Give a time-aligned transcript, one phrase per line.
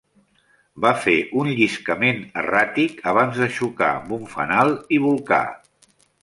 [0.85, 5.43] Va fer un lliscament erràtic abans de xocar amb un fanal i bolcar.